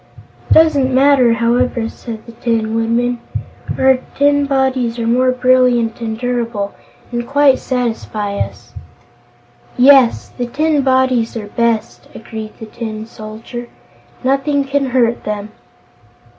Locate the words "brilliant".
5.31-6.01